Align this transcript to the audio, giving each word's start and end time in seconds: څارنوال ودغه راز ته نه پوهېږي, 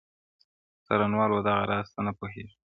څارنوال 0.85 1.31
ودغه 1.33 1.63
راز 1.71 1.87
ته 1.93 2.01
نه 2.07 2.11
پوهېږي, 2.17 2.55